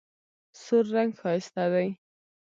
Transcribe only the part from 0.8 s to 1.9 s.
رنګ ښایسته دی.